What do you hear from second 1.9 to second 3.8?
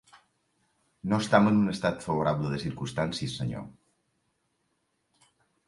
favorable de circumstàncies, senyor.